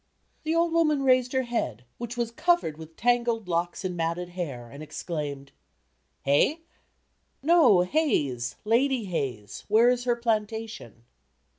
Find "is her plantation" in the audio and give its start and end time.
9.91-11.03